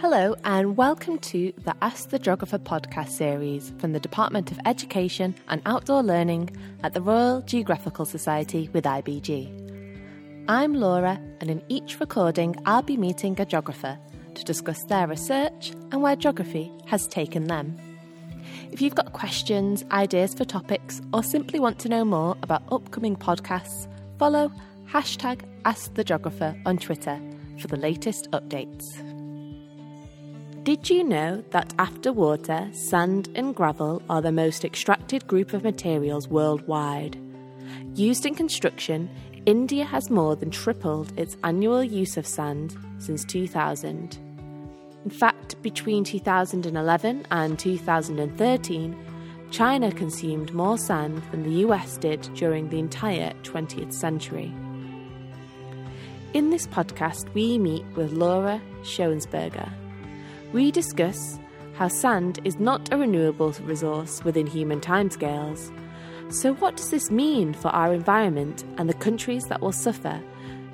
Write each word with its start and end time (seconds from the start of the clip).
Hello, 0.00 0.34
and 0.44 0.78
welcome 0.78 1.18
to 1.18 1.52
the 1.58 1.74
Ask 1.82 2.08
the 2.08 2.18
Geographer 2.18 2.58
podcast 2.58 3.10
series 3.10 3.74
from 3.78 3.92
the 3.92 4.00
Department 4.00 4.50
of 4.50 4.58
Education 4.64 5.34
and 5.48 5.60
Outdoor 5.66 6.02
Learning 6.02 6.48
at 6.82 6.94
the 6.94 7.02
Royal 7.02 7.42
Geographical 7.42 8.06
Society 8.06 8.70
with 8.72 8.84
IBG. 8.84 10.46
I'm 10.48 10.72
Laura, 10.72 11.20
and 11.42 11.50
in 11.50 11.62
each 11.68 12.00
recording, 12.00 12.56
I'll 12.64 12.80
be 12.80 12.96
meeting 12.96 13.38
a 13.38 13.44
geographer 13.44 13.98
to 14.34 14.44
discuss 14.44 14.82
their 14.84 15.06
research 15.06 15.72
and 15.92 16.00
where 16.00 16.16
geography 16.16 16.72
has 16.86 17.06
taken 17.06 17.44
them. 17.44 17.76
If 18.72 18.80
you've 18.80 18.94
got 18.94 19.12
questions, 19.12 19.84
ideas 19.90 20.32
for 20.32 20.46
topics, 20.46 21.02
or 21.12 21.22
simply 21.22 21.60
want 21.60 21.78
to 21.80 21.90
know 21.90 22.06
more 22.06 22.38
about 22.42 22.62
upcoming 22.72 23.16
podcasts, 23.16 23.86
follow 24.18 24.50
hashtag 24.88 25.40
AskTheGeographer 25.64 26.58
on 26.64 26.78
Twitter 26.78 27.20
for 27.58 27.68
the 27.68 27.76
latest 27.76 28.30
updates. 28.32 28.98
Did 30.64 30.88
you 30.88 31.04
know 31.04 31.44
that 31.50 31.74
after 31.78 32.12
water, 32.12 32.68
sand 32.72 33.28
and 33.34 33.54
gravel 33.54 34.02
are 34.08 34.22
the 34.22 34.32
most 34.32 34.64
extracted 34.64 35.26
group 35.26 35.52
of 35.52 35.62
materials 35.62 36.26
worldwide? 36.28 37.18
Used 37.94 38.24
in 38.24 38.34
construction, 38.34 39.10
India 39.44 39.84
has 39.84 40.08
more 40.08 40.36
than 40.36 40.50
tripled 40.50 41.12
its 41.18 41.36
annual 41.44 41.84
use 41.84 42.16
of 42.16 42.26
sand 42.26 42.76
since 42.98 43.26
2000. 43.26 44.18
In 45.04 45.10
fact, 45.10 45.60
between 45.60 46.02
2011 46.02 47.26
and 47.30 47.58
2013, 47.58 48.96
China 49.50 49.92
consumed 49.92 50.54
more 50.54 50.78
sand 50.78 51.22
than 51.30 51.42
the 51.42 51.60
US 51.66 51.98
did 51.98 52.22
during 52.34 52.70
the 52.70 52.78
entire 52.78 53.34
20th 53.42 53.92
century. 53.92 54.52
In 56.34 56.50
this 56.50 56.66
podcast, 56.66 57.32
we 57.32 57.58
meet 57.58 57.86
with 57.94 58.10
Laura 58.10 58.60
Schoenberger 58.82 59.70
we 60.52 60.72
discuss 60.72 61.38
how 61.74 61.86
sand 61.86 62.40
is 62.42 62.58
not 62.58 62.92
a 62.92 62.96
renewable 62.96 63.52
resource 63.62 64.24
within 64.24 64.46
human 64.46 64.80
timescales. 64.80 65.72
So, 66.28 66.54
what 66.54 66.76
does 66.76 66.90
this 66.90 67.08
mean 67.08 67.54
for 67.54 67.68
our 67.68 67.94
environment 67.94 68.64
and 68.78 68.88
the 68.88 68.94
countries 68.94 69.44
that 69.44 69.60
will 69.60 69.70
suffer 69.70 70.20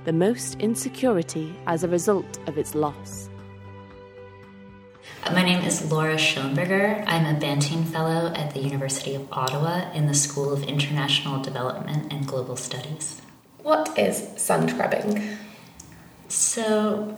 the 0.05 0.15
most 0.15 0.59
insecurity 0.61 1.55
as 1.67 1.85
a 1.85 1.89
result 1.89 2.39
of 2.49 2.57
its 2.57 2.75
loss? 2.75 3.29
Uh, 5.25 5.33
my 5.33 5.43
name 5.43 5.63
is 5.63 5.93
Laura 5.93 6.17
Schoenberger. 6.17 7.05
I'm 7.07 7.37
a 7.37 7.39
Banting 7.39 7.85
Fellow 7.85 8.33
at 8.35 8.55
the 8.55 8.61
University 8.61 9.15
of 9.15 9.31
Ottawa 9.31 9.93
in 9.93 10.07
the 10.07 10.15
School 10.15 10.55
of 10.55 10.63
International 10.63 11.43
Development 11.43 12.11
and 12.11 12.27
Global 12.27 12.57
Studies. 12.57 13.21
What 13.63 13.99
is 13.99 14.27
sand 14.37 14.75
grabbing? 14.75 15.39
So, 16.31 17.17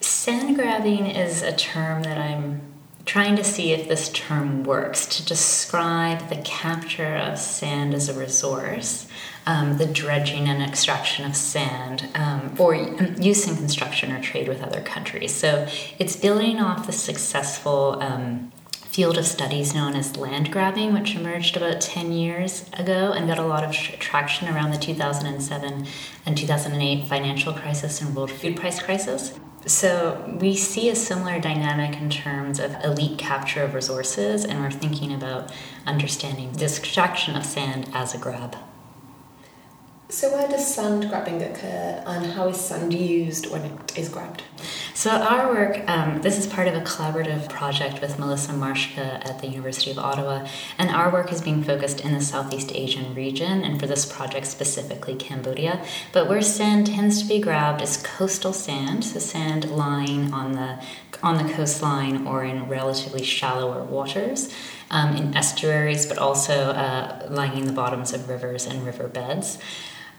Sand 0.00 0.56
grabbing 0.56 1.06
is 1.06 1.42
a 1.42 1.52
term 1.52 2.02
that 2.02 2.18
I'm 2.18 2.60
trying 3.04 3.36
to 3.36 3.44
see 3.44 3.72
if 3.72 3.88
this 3.88 4.08
term 4.08 4.64
works 4.64 5.06
to 5.06 5.24
describe 5.24 6.28
the 6.28 6.36
capture 6.36 7.16
of 7.16 7.38
sand 7.38 7.94
as 7.94 8.08
a 8.08 8.18
resource, 8.18 9.06
um, 9.46 9.78
the 9.78 9.86
dredging 9.86 10.48
and 10.48 10.60
extraction 10.60 11.24
of 11.24 11.36
sand 11.36 12.08
um, 12.16 12.54
for 12.56 12.74
use 12.74 13.46
in 13.46 13.56
construction 13.56 14.10
or 14.10 14.20
trade 14.20 14.48
with 14.48 14.60
other 14.60 14.80
countries. 14.80 15.32
So 15.32 15.68
it's 16.00 16.16
building 16.16 16.58
off 16.58 16.86
the 16.86 16.92
successful. 16.92 17.98
Um, 18.00 18.52
field 18.92 19.16
of 19.16 19.26
studies 19.26 19.74
known 19.74 19.96
as 19.96 20.18
land 20.18 20.52
grabbing, 20.52 20.92
which 20.92 21.16
emerged 21.16 21.56
about 21.56 21.80
10 21.80 22.12
years 22.12 22.68
ago 22.74 23.12
and 23.12 23.26
got 23.26 23.38
a 23.38 23.42
lot 23.42 23.64
of 23.64 23.72
traction 23.72 24.48
around 24.48 24.70
the 24.70 24.76
2007 24.76 25.86
and 26.26 26.36
2008 26.36 27.08
financial 27.08 27.54
crisis 27.54 28.02
and 28.02 28.14
world 28.14 28.30
food 28.30 28.54
price 28.54 28.82
crisis. 28.82 29.32
So 29.64 30.36
we 30.38 30.54
see 30.56 30.90
a 30.90 30.94
similar 30.94 31.40
dynamic 31.40 31.98
in 31.98 32.10
terms 32.10 32.60
of 32.60 32.76
elite 32.84 33.16
capture 33.16 33.62
of 33.62 33.72
resources, 33.72 34.44
and 34.44 34.60
we're 34.60 34.70
thinking 34.70 35.14
about 35.14 35.50
understanding 35.86 36.52
the 36.52 36.66
extraction 36.66 37.34
of 37.34 37.46
sand 37.46 37.88
as 37.94 38.14
a 38.14 38.18
grab. 38.18 38.56
So, 40.12 40.30
where 40.30 40.46
does 40.46 40.74
sand 40.74 41.08
grabbing 41.08 41.42
occur 41.42 42.02
and 42.06 42.26
how 42.32 42.48
is 42.48 42.60
sand 42.60 42.92
used 42.92 43.50
when 43.50 43.62
it 43.62 43.98
is 43.98 44.10
grabbed? 44.10 44.42
So, 44.92 45.10
our 45.10 45.48
work, 45.48 45.88
um, 45.88 46.20
this 46.20 46.36
is 46.36 46.46
part 46.46 46.68
of 46.68 46.74
a 46.74 46.82
collaborative 46.82 47.48
project 47.48 48.02
with 48.02 48.18
Melissa 48.18 48.52
Marschke 48.52 48.98
at 48.98 49.40
the 49.40 49.46
University 49.46 49.90
of 49.90 49.98
Ottawa, 49.98 50.46
and 50.76 50.90
our 50.90 51.10
work 51.10 51.32
is 51.32 51.40
being 51.40 51.64
focused 51.64 52.02
in 52.02 52.12
the 52.12 52.20
Southeast 52.20 52.72
Asian 52.74 53.14
region, 53.14 53.64
and 53.64 53.80
for 53.80 53.86
this 53.86 54.04
project 54.04 54.46
specifically 54.48 55.14
Cambodia. 55.14 55.82
But 56.12 56.28
where 56.28 56.42
sand 56.42 56.88
tends 56.88 57.22
to 57.22 57.26
be 57.26 57.40
grabbed 57.40 57.80
is 57.80 57.96
coastal 57.96 58.52
sand, 58.52 59.06
so 59.06 59.18
sand 59.18 59.70
lying 59.70 60.30
on 60.34 60.52
the 60.52 60.84
on 61.22 61.38
the 61.38 61.50
coastline 61.54 62.26
or 62.26 62.44
in 62.44 62.68
relatively 62.68 63.24
shallower 63.24 63.82
waters. 63.82 64.52
Um, 64.90 65.16
in 65.16 65.34
estuaries, 65.34 66.04
but 66.04 66.18
also 66.18 66.52
uh, 66.52 67.26
lying 67.30 67.56
in 67.56 67.66
the 67.66 67.72
bottoms 67.72 68.12
of 68.12 68.28
rivers 68.28 68.66
and 68.66 68.84
riverbeds 68.84 69.56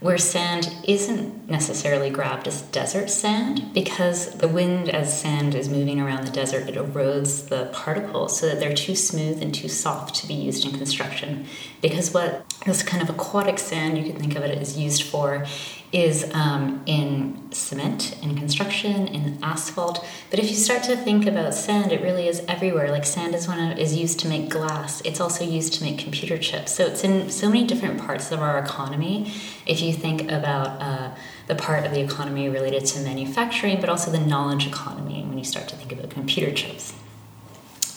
where 0.04 0.18
sand 0.18 0.70
isn't 0.84 1.50
necessarily 1.50 2.10
grabbed 2.10 2.46
as 2.46 2.62
desert 2.64 3.10
sand 3.10 3.74
because 3.74 4.32
the 4.36 4.50
wind, 4.50 4.90
as 4.90 5.18
sand 5.22 5.56
is 5.56 5.70
moving 5.70 5.98
around 5.98 6.28
the 6.28 6.32
desert, 6.32 6.68
it 6.68 6.76
erodes 6.76 7.48
the 7.48 7.70
particles 7.72 8.38
so 8.38 8.46
that 8.46 8.60
they're 8.60 8.74
too 8.74 8.98
smooth 8.98 9.42
and 9.42 9.56
too 9.56 9.70
soft 9.70 10.14
to 10.14 10.28
be 10.28 10.34
used 10.34 10.66
in 10.66 10.78
construction. 10.78 11.48
Because 11.82 12.14
what 12.14 12.46
this 12.66 12.84
kind 12.84 13.02
of 13.02 13.10
aquatic 13.10 13.58
sand, 13.58 13.98
you 13.98 14.04
can 14.04 14.20
think 14.20 14.36
of 14.36 14.44
it 14.44 14.58
as 14.58 14.78
used 14.78 15.04
for, 15.04 15.46
is 15.94 16.28
um, 16.34 16.82
in 16.88 17.52
cement, 17.52 18.18
in 18.24 18.36
construction, 18.36 19.08
in 19.08 19.38
asphalt. 19.44 20.04
But 20.32 20.40
if 20.40 20.50
you 20.50 20.56
start 20.56 20.82
to 20.84 20.98
think 20.98 21.28
about 21.28 21.54
sand, 21.54 21.92
it 21.92 22.02
really 22.02 22.28
is 22.28 22.44
everywhere. 22.48 22.90
Like 22.90 23.06
sand 23.06 23.36
is 23.36 23.48
one 23.48 23.60
of, 23.60 23.78
is 23.78 23.96
used 23.96 24.20
to 24.22 24.28
make 24.28 24.50
glass. 24.50 25.02
It's 25.02 25.22
also 25.22 25.46
used 25.46 25.74
to 25.76 25.84
make 25.84 26.00
computer 26.00 26.40
chips. 26.40 26.76
So 26.76 26.88
it's 26.88 27.04
in 27.04 27.30
so 27.30 27.48
many 27.48 27.68
different 27.68 28.02
parts 28.02 28.32
of 28.32 28.42
our 28.42 28.58
economy. 28.58 29.32
If 29.68 29.82
you 29.82 29.94
think 29.94 30.24
about 30.24 30.82
uh, 30.82 31.12
the 31.46 31.56
part 31.56 31.86
of 31.86 31.92
the 31.92 32.02
economy 32.02 32.50
related 32.50 32.86
to 32.88 33.00
manufacturing, 33.02 33.80
but 33.80 33.88
also 33.88 34.10
the 34.10 34.20
knowledge 34.20 34.66
economy 34.66 35.24
when 35.24 35.38
you 35.38 35.44
start 35.46 35.68
to 35.68 35.76
think 35.76 35.92
about 35.92 36.10
computer 36.10 36.52
chips. 36.52 36.94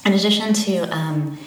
In 0.04 0.12
addition 0.12 0.52
to 0.52 0.94
um, 0.94 1.38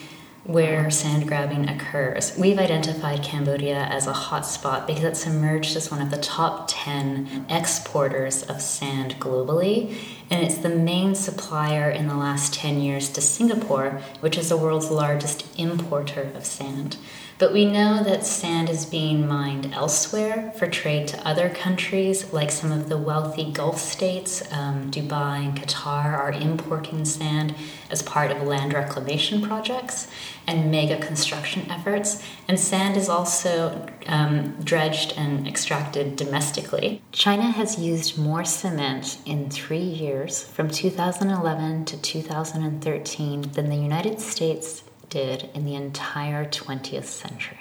where 0.46 0.90
sand 0.90 1.28
grabbing 1.28 1.68
occurs. 1.68 2.38
We've 2.38 2.58
identified 2.58 3.24
Cambodia 3.24 3.84
as 3.84 4.08
a 4.08 4.14
hotspot 4.14 4.88
because 4.88 5.04
it's 5.04 5.28
emerged 5.28 5.76
as 5.76 5.92
one 5.92 6.02
of 6.02 6.12
the 6.12 6.18
top 6.18 6.66
10 6.70 7.46
exporters 7.50 8.44
of 8.44 8.62
sand 8.62 9.16
globally, 9.20 9.96
and 10.30 10.44
it's 10.44 10.58
the 10.58 10.70
main 10.70 11.16
supplier 11.16 11.90
in 11.90 12.08
the 12.08 12.16
last 12.16 12.54
10 12.54 12.82
years 12.82 13.10
to 13.10 13.22
Singapore, 13.22 14.02
which 14.20 14.38
is 14.38 14.50
the 14.50 14.58
world's 14.58 14.92
largest 14.92 15.46
importer 15.58 16.32
of 16.36 16.46
sand. 16.46 16.98
But 17.40 17.54
we 17.54 17.64
know 17.64 18.04
that 18.04 18.26
sand 18.26 18.70
is 18.70 18.86
being 18.86 19.26
mined 19.26 19.74
elsewhere 19.74 20.52
for 20.58 20.68
trade 20.68 21.08
to 21.08 21.26
other 21.26 21.48
countries, 21.48 22.34
like 22.34 22.52
some 22.52 22.70
of 22.70 22.90
the 22.90 22.98
wealthy 22.98 23.50
Gulf 23.50 23.80
states. 23.80 24.44
Um, 24.52 24.92
Dubai 24.92 25.46
and 25.46 25.58
Qatar 25.58 26.18
are 26.20 26.34
importing 26.34 27.06
sand 27.06 27.56
as 27.90 28.02
part 28.02 28.32
of 28.32 28.44
land 28.44 28.74
reclamation 28.74 29.42
projects 29.42 30.10
and 30.48 30.70
mega 30.70 30.98
construction 30.98 31.66
efforts. 31.72 32.22
And 32.50 32.60
sand 32.60 32.98
is 32.98 33.08
also 33.08 33.88
um, 34.08 34.58
dredged 34.62 35.14
and 35.16 35.48
extracted 35.48 36.18
domestically. 36.18 37.02
China 37.14 37.52
has 37.52 37.80
used 37.80 38.18
more 38.18 38.44
cement 38.44 39.18
in 39.26 39.50
three 39.50 39.78
years, 39.78 40.19
from 40.28 40.70
2011 40.70 41.86
to 41.86 41.98
2013, 41.98 43.42
than 43.54 43.70
the 43.70 43.76
United 43.76 44.20
States 44.20 44.84
did 45.10 45.50
in 45.54 45.66
the 45.66 45.76
entire 45.76 46.46
20th 46.46 47.06
century. 47.06 47.60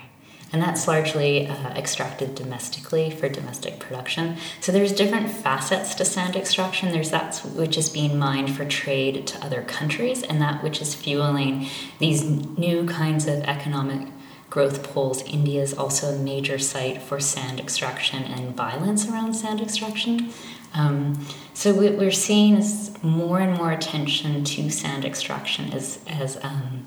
And 0.52 0.62
that's 0.62 0.88
largely 0.88 1.46
uh, 1.46 1.70
extracted 1.74 2.34
domestically 2.34 3.10
for 3.10 3.28
domestic 3.28 3.78
production. 3.78 4.38
So 4.60 4.72
there's 4.72 4.92
different 4.92 5.30
facets 5.30 5.94
to 5.96 6.04
sand 6.04 6.36
extraction. 6.36 6.91
There's 6.91 7.10
that 7.10 7.36
which 7.55 7.76
is 7.76 7.90
being 7.90 8.19
mined 8.19 8.56
for 8.56 8.64
trade 8.64 9.26
to 9.26 9.44
other 9.44 9.62
countries, 9.62 10.22
and 10.22 10.40
that 10.40 10.62
which 10.62 10.81
is 10.81 10.94
fueling 10.94 11.66
these 11.99 12.25
new 12.25 12.87
kinds 12.87 13.26
of 13.26 13.40
economic 13.44 14.08
growth 14.50 14.82
poles. 14.82 15.22
India 15.25 15.61
is 15.61 15.75
also 15.75 16.08
a 16.08 16.19
major 16.19 16.58
site 16.58 17.02
for 17.02 17.20
sand 17.20 17.61
extraction 17.61 18.25
and 18.25 18.56
violence 18.56 19.06
around 19.08 19.34
sand 19.34 19.61
extraction. 19.61 20.32
Um, 20.75 21.26
so 21.55 21.75
what 21.75 21.94
we're 21.94 22.11
seeing 22.11 22.56
is 22.56 22.91
more 23.03 23.41
and 23.41 23.56
more 23.56 23.73
attention 23.73 24.44
to 24.44 24.70
sand 24.70 25.05
extraction 25.05 25.73
as, 25.73 25.99
as 26.06 26.38
um, 26.44 26.87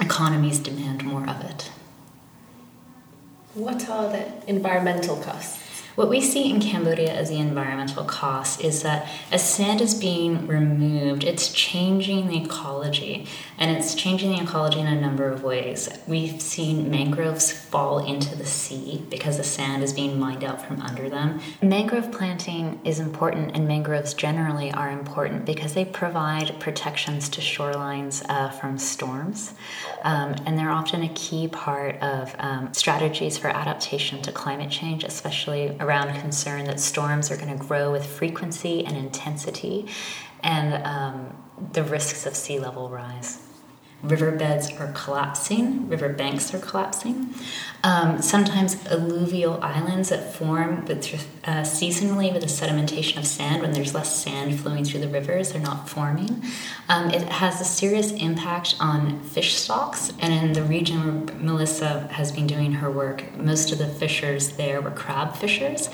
economies 0.00 0.58
demand 0.58 1.04
more 1.04 1.28
of 1.28 1.44
it. 1.44 1.70
What 3.54 3.88
are 3.88 4.08
the 4.08 4.26
environmental 4.48 5.16
costs? 5.16 5.67
What 5.98 6.10
we 6.10 6.20
see 6.20 6.48
in 6.48 6.60
Cambodia 6.60 7.12
as 7.12 7.28
the 7.28 7.38
environmental 7.38 8.04
cost 8.04 8.60
is 8.60 8.84
that 8.84 9.08
as 9.32 9.42
sand 9.42 9.80
is 9.80 9.96
being 9.96 10.46
removed, 10.46 11.24
it's 11.24 11.52
changing 11.52 12.28
the 12.28 12.44
ecology, 12.44 13.26
and 13.58 13.76
it's 13.76 13.96
changing 13.96 14.30
the 14.30 14.40
ecology 14.40 14.78
in 14.78 14.86
a 14.86 15.00
number 15.00 15.28
of 15.28 15.42
ways. 15.42 15.88
We've 16.06 16.40
seen 16.40 16.88
mangroves 16.88 17.50
fall 17.50 17.98
into 17.98 18.36
the 18.36 18.46
sea 18.46 19.04
because 19.10 19.38
the 19.38 19.42
sand 19.42 19.82
is 19.82 19.92
being 19.92 20.20
mined 20.20 20.44
out 20.44 20.64
from 20.64 20.80
under 20.82 21.08
them. 21.10 21.40
Mangrove 21.62 22.12
planting 22.12 22.80
is 22.84 23.00
important, 23.00 23.56
and 23.56 23.66
mangroves 23.66 24.14
generally 24.14 24.70
are 24.70 24.90
important 24.90 25.44
because 25.44 25.74
they 25.74 25.84
provide 25.84 26.60
protections 26.60 27.28
to 27.30 27.40
shorelines 27.40 28.24
uh, 28.28 28.50
from 28.50 28.78
storms, 28.78 29.52
um, 30.04 30.36
and 30.46 30.56
they're 30.56 30.70
often 30.70 31.02
a 31.02 31.12
key 31.14 31.48
part 31.48 31.96
of 31.96 32.36
um, 32.38 32.72
strategies 32.72 33.36
for 33.36 33.48
adaptation 33.48 34.22
to 34.22 34.30
climate 34.30 34.70
change, 34.70 35.02
especially 35.02 35.76
around 35.88 36.14
concern 36.20 36.64
that 36.64 36.78
storms 36.78 37.30
are 37.30 37.36
going 37.36 37.56
to 37.56 37.64
grow 37.64 37.90
with 37.90 38.04
frequency 38.04 38.84
and 38.84 38.96
intensity 38.96 39.86
and 40.42 40.74
um, 40.84 41.36
the 41.72 41.82
risks 41.82 42.26
of 42.26 42.36
sea 42.36 42.58
level 42.58 42.90
rise 42.90 43.42
riverbeds 44.02 44.70
are 44.78 44.92
collapsing, 44.92 45.88
river 45.88 46.08
banks 46.08 46.54
are 46.54 46.58
collapsing. 46.58 47.34
Um, 47.82 48.22
sometimes 48.22 48.86
alluvial 48.86 49.62
islands 49.62 50.10
that 50.10 50.32
form 50.32 50.84
with, 50.84 51.26
uh, 51.44 51.62
seasonally 51.62 52.32
with 52.32 52.42
the 52.42 52.48
sedimentation 52.48 53.18
of 53.18 53.26
sand 53.26 53.62
when 53.62 53.72
there's 53.72 53.94
less 53.94 54.14
sand 54.22 54.60
flowing 54.60 54.84
through 54.84 55.00
the 55.00 55.08
rivers, 55.08 55.52
they're 55.52 55.60
not 55.60 55.88
forming. 55.88 56.44
Um, 56.88 57.10
it 57.10 57.22
has 57.22 57.60
a 57.60 57.64
serious 57.64 58.12
impact 58.12 58.76
on 58.78 59.20
fish 59.20 59.56
stocks, 59.56 60.12
and 60.20 60.32
in 60.32 60.52
the 60.52 60.62
region 60.62 61.26
where 61.26 61.36
Melissa 61.36 62.06
has 62.12 62.30
been 62.30 62.46
doing 62.46 62.72
her 62.72 62.90
work, 62.90 63.36
most 63.36 63.72
of 63.72 63.78
the 63.78 63.88
fishers 63.88 64.52
there 64.52 64.80
were 64.80 64.92
crab 64.92 65.34
fishers 65.34 65.88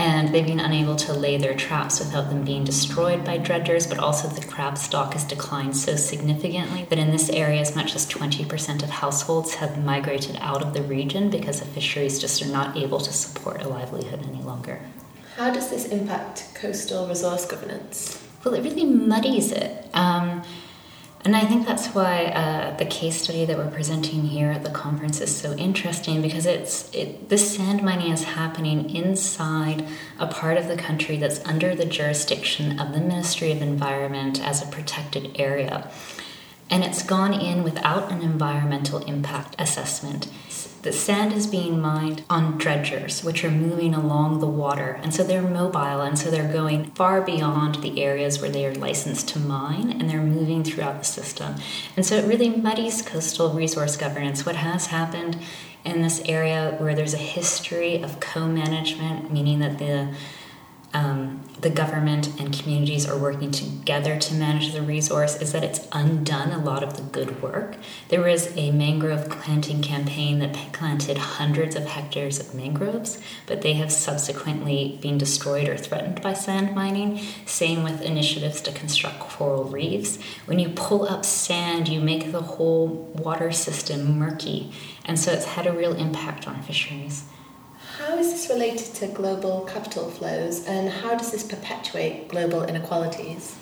and 0.00 0.30
they've 0.30 0.46
been 0.46 0.60
unable 0.60 0.96
to 0.96 1.12
lay 1.12 1.36
their 1.36 1.54
traps 1.54 1.98
without 1.98 2.30
them 2.30 2.42
being 2.42 2.64
destroyed 2.64 3.22
by 3.22 3.36
dredgers, 3.36 3.86
but 3.86 3.98
also 3.98 4.26
the 4.28 4.46
crab 4.46 4.78
stock 4.78 5.12
has 5.12 5.24
declined 5.24 5.76
so 5.76 5.94
significantly 5.94 6.86
that 6.88 6.98
in 6.98 7.10
this 7.10 7.28
area, 7.28 7.60
as 7.60 7.76
much 7.76 7.94
as 7.94 8.06
20% 8.06 8.82
of 8.82 8.88
households 8.88 9.56
have 9.56 9.84
migrated 9.84 10.38
out 10.40 10.62
of 10.62 10.72
the 10.72 10.82
region 10.84 11.28
because 11.28 11.60
the 11.60 11.66
fisheries 11.66 12.18
just 12.18 12.40
are 12.40 12.46
not 12.46 12.78
able 12.78 12.98
to 12.98 13.12
support 13.12 13.60
a 13.60 13.68
livelihood 13.68 14.26
any 14.26 14.42
longer. 14.42 14.80
How 15.36 15.52
does 15.52 15.68
this 15.68 15.84
impact 15.84 16.48
coastal 16.54 17.06
resource 17.06 17.44
governance? 17.44 18.26
Well, 18.42 18.54
it 18.54 18.62
really 18.62 18.86
muddies 18.86 19.52
it. 19.52 19.86
Um, 19.92 20.42
and 21.22 21.36
I 21.36 21.44
think 21.44 21.66
that's 21.66 21.88
why 21.88 22.26
uh, 22.26 22.76
the 22.78 22.86
case 22.86 23.22
study 23.22 23.44
that 23.44 23.58
we're 23.58 23.70
presenting 23.70 24.22
here 24.22 24.50
at 24.50 24.64
the 24.64 24.70
conference 24.70 25.20
is 25.20 25.34
so 25.34 25.52
interesting 25.54 26.22
because 26.22 26.46
it's 26.46 26.90
it, 26.94 27.28
this 27.28 27.56
sand 27.56 27.82
mining 27.82 28.10
is 28.10 28.24
happening 28.24 28.88
inside 28.88 29.86
a 30.18 30.26
part 30.26 30.56
of 30.56 30.66
the 30.66 30.76
country 30.76 31.18
that's 31.18 31.44
under 31.44 31.74
the 31.74 31.84
jurisdiction 31.84 32.80
of 32.80 32.94
the 32.94 33.00
Ministry 33.00 33.52
of 33.52 33.60
Environment 33.60 34.40
as 34.42 34.62
a 34.62 34.66
protected 34.66 35.38
area. 35.38 35.90
And 36.70 36.84
it's 36.84 37.02
gone 37.02 37.34
in 37.34 37.64
without 37.64 38.12
an 38.12 38.22
environmental 38.22 38.98
impact 39.04 39.56
assessment. 39.58 40.28
The 40.82 40.92
sand 40.92 41.34
is 41.34 41.46
being 41.46 41.78
mined 41.78 42.22
on 42.30 42.56
dredgers, 42.56 43.22
which 43.22 43.44
are 43.44 43.50
moving 43.50 43.92
along 43.92 44.40
the 44.40 44.46
water. 44.46 44.98
And 45.02 45.12
so 45.12 45.22
they're 45.22 45.42
mobile, 45.42 46.00
and 46.00 46.18
so 46.18 46.30
they're 46.30 46.50
going 46.50 46.84
far 46.92 47.20
beyond 47.20 47.82
the 47.82 48.02
areas 48.02 48.40
where 48.40 48.50
they 48.50 48.64
are 48.64 48.74
licensed 48.74 49.28
to 49.30 49.38
mine, 49.38 49.90
and 49.90 50.08
they're 50.08 50.22
moving 50.22 50.64
throughout 50.64 50.98
the 51.00 51.04
system. 51.04 51.56
And 51.96 52.06
so 52.06 52.14
it 52.16 52.26
really 52.26 52.48
muddies 52.48 53.02
coastal 53.02 53.50
resource 53.50 53.98
governance. 53.98 54.46
What 54.46 54.56
has 54.56 54.86
happened 54.86 55.36
in 55.84 56.00
this 56.00 56.22
area 56.24 56.76
where 56.78 56.94
there's 56.94 57.14
a 57.14 57.18
history 57.18 58.02
of 58.02 58.18
co 58.18 58.46
management, 58.46 59.30
meaning 59.30 59.58
that 59.58 59.78
the 59.78 60.14
the 61.60 61.70
government 61.70 62.40
and 62.40 62.58
communities 62.58 63.06
are 63.08 63.18
working 63.18 63.50
together 63.50 64.18
to 64.18 64.34
manage 64.34 64.72
the 64.72 64.80
resource 64.80 65.40
is 65.42 65.52
that 65.52 65.62
it's 65.62 65.86
undone 65.92 66.52
a 66.52 66.64
lot 66.64 66.82
of 66.82 66.96
the 66.96 67.02
good 67.02 67.42
work. 67.42 67.76
There 68.08 68.22
was 68.22 68.56
a 68.56 68.70
mangrove 68.70 69.28
planting 69.28 69.82
campaign 69.82 70.38
that 70.38 70.54
planted 70.72 71.18
hundreds 71.18 71.76
of 71.76 71.84
hectares 71.84 72.40
of 72.40 72.54
mangroves, 72.54 73.20
but 73.46 73.60
they 73.60 73.74
have 73.74 73.92
subsequently 73.92 74.98
been 75.02 75.18
destroyed 75.18 75.68
or 75.68 75.76
threatened 75.76 76.22
by 76.22 76.32
sand 76.32 76.74
mining. 76.74 77.20
Same 77.44 77.82
with 77.82 78.00
initiatives 78.00 78.62
to 78.62 78.72
construct 78.72 79.20
coral 79.20 79.64
reefs. 79.64 80.18
When 80.46 80.58
you 80.58 80.70
pull 80.70 81.06
up 81.06 81.24
sand, 81.26 81.88
you 81.88 82.00
make 82.00 82.32
the 82.32 82.42
whole 82.42 82.88
water 82.88 83.52
system 83.52 84.18
murky, 84.18 84.72
and 85.04 85.18
so 85.18 85.32
it's 85.32 85.44
had 85.44 85.66
a 85.66 85.72
real 85.72 85.94
impact 85.94 86.48
on 86.48 86.62
fisheries. 86.62 87.24
How 88.00 88.16
is 88.16 88.32
this 88.32 88.48
related 88.48 88.94
to 88.94 89.08
global 89.08 89.60
capital 89.66 90.10
flows 90.10 90.66
and 90.66 90.88
how 90.88 91.16
does 91.16 91.32
this 91.32 91.42
perpetuate 91.42 92.28
global 92.28 92.64
inequalities? 92.64 93.56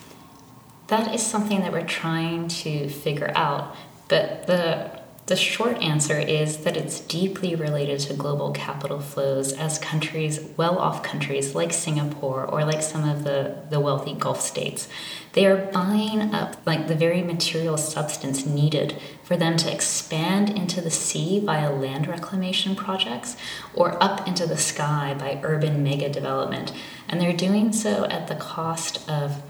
That 0.87 1.13
is 1.13 1.27
something 1.27 1.61
that 1.63 1.73
we're 1.73 1.85
trying 1.85 2.47
to 2.49 2.89
figure 2.89 3.33
out, 3.35 3.75
but 4.07 4.47
the 4.47 4.98
the 5.29 5.37
short 5.37 5.77
answer 5.83 6.19
is 6.19 6.59
that 6.59 6.75
it's 6.75 7.01
deeply 7.01 7.55
related 7.55 8.01
to 8.01 8.15
global 8.15 8.51
capital 8.51 8.99
flows 8.99 9.53
as 9.53 9.79
countries, 9.79 10.41
well 10.57 10.79
off 10.79 11.03
countries 11.03 11.55
like 11.55 11.71
Singapore 11.71 12.47
or 12.47 12.65
like 12.65 12.81
some 12.81 13.07
of 13.07 13.25
the, 13.25 13.55
the 13.69 13.79
wealthy 13.79 14.15
Gulf 14.15 14.41
states, 14.41 14.89
they 15.35 15.45
are 15.45 15.67
buying 15.71 16.35
up 16.35 16.57
like 16.67 16.89
the 16.89 16.95
very 16.95 17.21
material 17.21 17.77
substance 17.77 18.47
needed 18.47 18.97
for 19.23 19.37
them 19.37 19.59
to 19.59 19.71
expand 19.71 20.49
into 20.49 20.81
the 20.81 20.91
sea 20.91 21.41
via 21.41 21.71
land 21.71 22.07
reclamation 22.07 22.75
projects 22.75 23.37
or 23.75 24.03
up 24.03 24.27
into 24.27 24.47
the 24.47 24.57
sky 24.57 25.15
by 25.19 25.39
urban 25.43 25.83
mega 25.83 26.09
development. 26.09 26.73
And 27.07 27.21
they're 27.21 27.37
doing 27.37 27.75
so 27.75 28.07
at 28.07 28.29
the 28.29 28.35
cost 28.35 29.07
of 29.11 29.43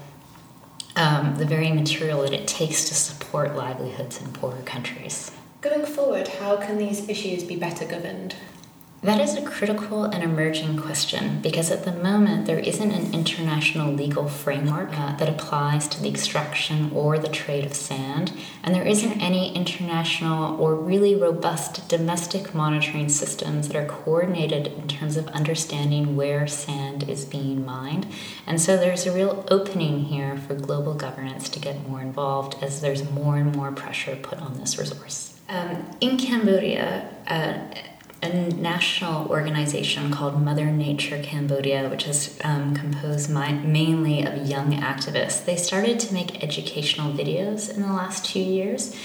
um, 0.97 1.37
the 1.37 1.45
very 1.45 1.71
material 1.71 2.23
that 2.23 2.33
it 2.33 2.49
takes 2.49 2.83
to 2.89 2.93
support 2.93 3.55
livelihoods 3.55 4.19
in 4.21 4.33
poorer 4.33 4.61
countries. 4.63 5.31
Going 5.61 5.85
forward, 5.85 6.29
how 6.29 6.55
can 6.55 6.77
these 6.77 7.09
issues 7.09 7.43
be 7.43 7.57
better 7.57 7.83
governed? 7.83 8.33
That 9.03 9.19
is 9.19 9.35
a 9.35 9.41
critical 9.41 10.05
and 10.05 10.23
emerging 10.23 10.77
question 10.77 11.41
because 11.41 11.69
at 11.69 11.83
the 11.83 11.91
moment 11.91 12.45
there 12.45 12.59
isn't 12.59 12.91
an 12.91 13.13
international 13.13 13.91
legal 13.91 14.29
framework 14.29 14.97
uh, 14.97 15.17
that 15.17 15.27
applies 15.27 15.89
to 15.89 16.01
the 16.01 16.07
extraction 16.07 16.91
or 16.93 17.19
the 17.19 17.27
trade 17.27 17.65
of 17.65 17.73
sand, 17.73 18.31
and 18.63 18.73
there 18.73 18.87
isn't 18.87 19.21
any 19.21 19.53
international 19.53 20.57
or 20.61 20.75
really 20.75 21.13
robust 21.13 21.89
domestic 21.89 22.55
monitoring 22.55 23.09
systems 23.09 23.67
that 23.67 23.75
are 23.75 23.85
coordinated 23.85 24.67
in 24.67 24.87
terms 24.87 25.17
of 25.17 25.27
understanding 25.27 26.15
where 26.15 26.47
sand 26.47 27.09
is 27.09 27.25
being 27.25 27.65
mined. 27.65 28.07
And 28.47 28.61
so 28.61 28.77
there's 28.77 29.05
a 29.05 29.11
real 29.11 29.45
opening 29.51 30.05
here 30.05 30.37
for 30.37 30.55
global 30.55 30.93
governance 30.93 31.49
to 31.49 31.59
get 31.59 31.85
more 31.85 31.99
involved 31.99 32.63
as 32.63 32.79
there's 32.79 33.09
more 33.11 33.35
and 33.35 33.53
more 33.53 33.73
pressure 33.73 34.15
put 34.15 34.39
on 34.39 34.57
this 34.57 34.77
resource. 34.77 35.38
Um, 35.49 35.83
in 35.99 36.17
Cambodia, 36.17 37.09
uh, 37.27 37.57
a 38.21 38.29
national 38.53 39.27
organization 39.29 40.11
called 40.11 40.39
Mother 40.39 40.65
Nature 40.65 41.19
Cambodia, 41.23 41.89
which 41.89 42.07
is 42.07 42.37
um, 42.43 42.75
composed 42.75 43.31
my, 43.31 43.53
mainly 43.53 44.23
of 44.23 44.45
young 44.45 44.73
activists, 44.73 45.43
they 45.45 45.55
started 45.55 45.99
to 46.01 46.13
make 46.13 46.43
educational 46.43 47.11
videos 47.11 47.73
in 47.73 47.81
the 47.81 47.91
last 47.91 48.25
two 48.25 48.41
years. 48.41 48.95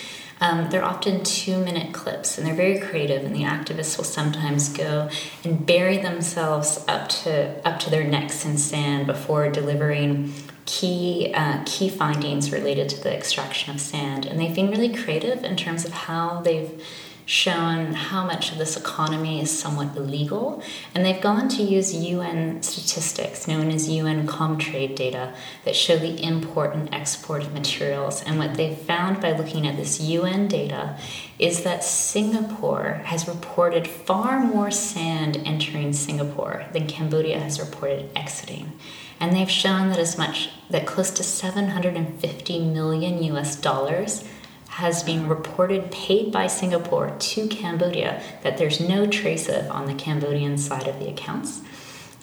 Um, 0.40 0.68
they're 0.68 0.84
often 0.84 1.24
two 1.24 1.56
minute 1.64 1.94
clips 1.94 2.36
and 2.36 2.46
they're 2.46 2.54
very 2.54 2.78
creative, 2.78 3.24
and 3.24 3.34
the 3.34 3.44
activists 3.44 3.96
will 3.96 4.04
sometimes 4.04 4.68
go 4.68 5.08
and 5.44 5.64
bury 5.64 5.96
themselves 5.96 6.84
up 6.88 7.08
to, 7.08 7.66
up 7.66 7.78
to 7.80 7.90
their 7.90 8.04
necks 8.04 8.44
in 8.44 8.58
sand 8.58 9.06
before 9.06 9.48
delivering 9.48 10.34
key 10.66 11.32
uh, 11.34 11.62
key 11.64 11.88
findings 11.88 12.52
related 12.52 12.88
to 12.90 13.02
the 13.02 13.14
extraction 13.14 13.74
of 13.74 13.80
sand, 13.80 14.26
and 14.26 14.38
they've 14.40 14.54
been 14.54 14.70
really 14.70 14.92
creative 14.92 15.44
in 15.44 15.56
terms 15.56 15.84
of 15.84 15.92
how 15.92 16.40
they've 16.40 16.82
shown 17.26 17.94
how 17.94 18.24
much 18.24 18.52
of 18.52 18.58
this 18.58 18.76
economy 18.76 19.40
is 19.40 19.56
somewhat 19.56 19.96
illegal, 19.96 20.62
and 20.94 21.04
they've 21.04 21.20
gone 21.20 21.48
to 21.48 21.62
use 21.62 21.94
UN 21.94 22.62
statistics 22.62 23.48
known 23.48 23.70
as 23.70 23.88
UN 23.88 24.26
Comtrade 24.26 24.94
data 24.94 25.34
that 25.64 25.76
show 25.76 25.96
the 25.96 26.22
import 26.22 26.74
and 26.74 26.92
export 26.94 27.42
of 27.42 27.54
materials. 27.54 28.22
And 28.22 28.38
what 28.38 28.54
they've 28.54 28.76
found 28.76 29.20
by 29.20 29.32
looking 29.32 29.66
at 29.66 29.76
this 29.76 30.00
UN 30.00 30.48
data 30.48 30.98
is 31.38 31.62
that 31.64 31.82
Singapore 31.82 33.02
has 33.04 33.26
reported 33.26 33.88
far 33.88 34.40
more 34.40 34.70
sand 34.70 35.40
entering 35.44 35.92
Singapore 35.92 36.66
than 36.72 36.86
Cambodia 36.86 37.40
has 37.40 37.58
reported 37.58 38.10
exiting 38.14 38.72
and 39.20 39.34
they've 39.34 39.50
shown 39.50 39.88
that 39.88 39.98
as 39.98 40.18
much 40.18 40.50
that 40.70 40.86
close 40.86 41.10
to 41.10 41.22
750 41.22 42.60
million 42.60 43.22
US 43.22 43.56
dollars 43.56 44.24
has 44.74 45.04
been 45.04 45.28
reported 45.28 45.88
paid 45.92 46.32
by 46.32 46.48
Singapore 46.48 47.14
to 47.16 47.46
Cambodia 47.46 48.20
that 48.42 48.58
there's 48.58 48.80
no 48.80 49.06
trace 49.06 49.48
of 49.48 49.70
on 49.70 49.86
the 49.86 49.94
Cambodian 49.94 50.58
side 50.58 50.88
of 50.88 50.98
the 50.98 51.08
accounts. 51.08 51.62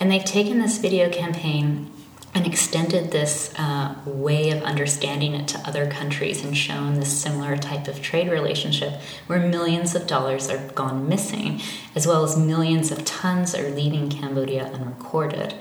And 0.01 0.11
they've 0.11 0.25
taken 0.25 0.59
this 0.59 0.77
video 0.77 1.09
campaign 1.09 1.89
and 2.33 2.45
extended 2.45 3.11
this 3.11 3.53
uh, 3.57 3.95
way 4.05 4.49
of 4.51 4.63
understanding 4.63 5.33
it 5.33 5.47
to 5.47 5.59
other 5.59 5.89
countries 5.89 6.43
and 6.43 6.57
shown 6.57 6.95
this 6.95 7.21
similar 7.21 7.55
type 7.55 7.87
of 7.87 8.01
trade 8.01 8.29
relationship 8.29 8.99
where 9.27 9.39
millions 9.39 9.95
of 9.95 10.05
dollars 10.05 10.49
are 10.49 10.67
gone 10.69 11.07
missing, 11.07 11.61
as 11.95 12.05
well 12.05 12.21
as 12.21 12.37
millions 12.37 12.91
of 12.91 13.05
tons 13.05 13.55
are 13.55 13.69
leaving 13.69 14.09
Cambodia 14.09 14.65
unrecorded. 14.65 15.53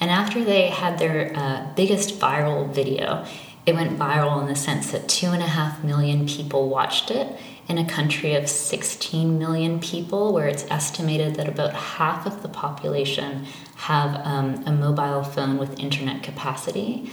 And 0.00 0.10
after 0.10 0.42
they 0.44 0.70
had 0.70 0.98
their 0.98 1.32
uh, 1.36 1.68
biggest 1.76 2.18
viral 2.18 2.68
video, 2.68 3.24
it 3.64 3.74
went 3.74 3.98
viral 3.98 4.40
in 4.40 4.48
the 4.48 4.56
sense 4.56 4.90
that 4.90 5.08
two 5.08 5.28
and 5.28 5.42
a 5.42 5.46
half 5.46 5.84
million 5.84 6.26
people 6.26 6.68
watched 6.68 7.10
it 7.10 7.38
in 7.68 7.78
a 7.78 7.88
country 7.88 8.34
of 8.34 8.48
16 8.48 9.38
million 9.38 9.78
people, 9.78 10.32
where 10.32 10.48
it's 10.48 10.64
estimated 10.68 11.36
that 11.36 11.48
about 11.48 11.72
half 11.72 12.26
of 12.26 12.42
the 12.42 12.48
population 12.48 13.46
have 13.76 14.20
um, 14.26 14.64
a 14.66 14.72
mobile 14.72 15.22
phone 15.22 15.58
with 15.58 15.78
internet 15.78 16.22
capacity. 16.22 17.10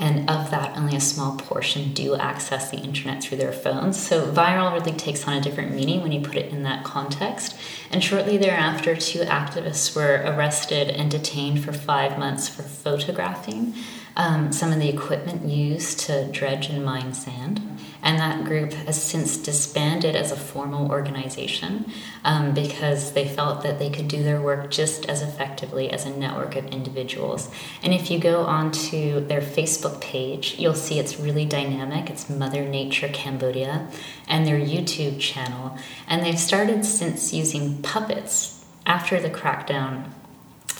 And 0.00 0.30
of 0.30 0.52
that, 0.52 0.76
only 0.76 0.94
a 0.94 1.00
small 1.00 1.36
portion 1.36 1.92
do 1.92 2.14
access 2.14 2.70
the 2.70 2.76
internet 2.76 3.20
through 3.20 3.38
their 3.38 3.52
phones. 3.52 4.00
So, 4.00 4.30
viral 4.30 4.72
really 4.72 4.96
takes 4.96 5.26
on 5.26 5.34
a 5.34 5.40
different 5.40 5.74
meaning 5.74 6.02
when 6.02 6.12
you 6.12 6.20
put 6.20 6.36
it 6.36 6.52
in 6.52 6.62
that 6.62 6.84
context. 6.84 7.56
And 7.90 8.02
shortly 8.02 8.38
thereafter, 8.38 8.94
two 8.94 9.22
activists 9.22 9.96
were 9.96 10.22
arrested 10.24 10.88
and 10.88 11.10
detained 11.10 11.64
for 11.64 11.72
five 11.72 12.16
months 12.16 12.48
for 12.48 12.62
photographing 12.62 13.74
um, 14.18 14.50
some 14.50 14.72
of 14.72 14.80
the 14.80 14.88
equipment 14.88 15.46
used 15.48 16.00
to 16.00 16.24
dredge 16.32 16.68
and 16.68 16.84
mine 16.84 17.14
sand. 17.14 17.62
And 18.02 18.18
that 18.18 18.44
group 18.44 18.72
has 18.72 19.00
since 19.00 19.36
disbanded 19.36 20.14
as 20.14 20.30
a 20.32 20.36
formal 20.36 20.90
organization 20.90 21.90
um, 22.24 22.52
because 22.52 23.12
they 23.12 23.26
felt 23.26 23.62
that 23.62 23.78
they 23.78 23.90
could 23.90 24.08
do 24.08 24.22
their 24.22 24.40
work 24.40 24.70
just 24.70 25.06
as 25.06 25.22
effectively 25.22 25.90
as 25.90 26.04
a 26.04 26.16
network 26.16 26.56
of 26.56 26.66
individuals. 26.66 27.50
And 27.82 27.92
if 27.92 28.10
you 28.10 28.18
go 28.18 28.42
onto 28.42 29.26
their 29.26 29.40
Facebook 29.40 30.00
page, 30.00 30.56
you'll 30.58 30.74
see 30.74 30.98
it's 30.98 31.18
really 31.18 31.44
dynamic. 31.44 32.10
It's 32.10 32.28
Mother 32.28 32.64
Nature 32.64 33.08
Cambodia 33.08 33.88
and 34.28 34.46
their 34.46 34.60
YouTube 34.60 35.20
channel. 35.20 35.76
And 36.06 36.24
they've 36.24 36.38
started 36.38 36.84
since 36.84 37.32
using 37.32 37.82
puppets 37.82 38.64
after 38.86 39.20
the 39.20 39.30
crackdown 39.30 40.12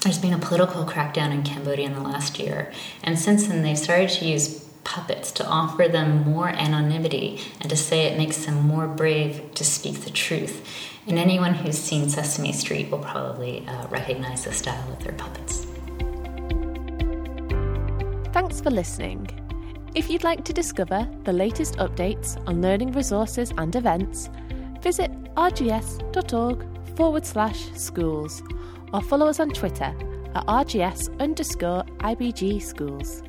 there's 0.00 0.18
been 0.18 0.32
a 0.32 0.38
political 0.38 0.84
crackdown 0.84 1.32
in 1.32 1.42
Cambodia 1.42 1.86
in 1.86 1.94
the 1.94 2.00
last 2.00 2.38
year, 2.38 2.72
and 3.02 3.18
since 3.18 3.46
then 3.46 3.62
they've 3.62 3.78
started 3.78 4.10
to 4.10 4.24
use 4.24 4.64
puppets 4.84 5.30
to 5.32 5.46
offer 5.46 5.86
them 5.88 6.24
more 6.24 6.48
anonymity 6.48 7.40
and 7.60 7.68
to 7.68 7.76
say 7.76 8.06
it 8.06 8.16
makes 8.16 8.46
them 8.46 8.54
more 8.66 8.86
brave 8.86 9.52
to 9.54 9.64
speak 9.64 10.00
the 10.00 10.10
truth. 10.10 10.66
And 11.06 11.18
anyone 11.18 11.54
who's 11.54 11.76
seen 11.76 12.08
Sesame 12.08 12.52
Street 12.52 12.90
will 12.90 12.98
probably 13.00 13.66
uh, 13.66 13.86
recognize 13.88 14.44
the 14.44 14.52
style 14.52 14.92
of 14.92 15.02
their 15.02 15.12
puppets. 15.12 15.66
Thanks 18.32 18.60
for 18.60 18.70
listening. 18.70 19.28
If 19.94 20.10
you'd 20.10 20.24
like 20.24 20.44
to 20.44 20.52
discover 20.52 21.08
the 21.24 21.32
latest 21.32 21.76
updates 21.76 22.42
on 22.46 22.62
learning 22.62 22.92
resources 22.92 23.52
and 23.58 23.74
events, 23.74 24.30
visit 24.80 25.10
rgs.org 25.34 26.64
forward 26.96 27.26
slash 27.26 27.70
schools 27.74 28.42
or 28.92 29.02
follow 29.02 29.26
us 29.26 29.40
on 29.40 29.50
Twitter 29.50 29.94
at 30.34 30.46
rgs 30.46 31.18
underscore 31.20 31.84
IBG 31.98 32.62
schools. 32.62 33.22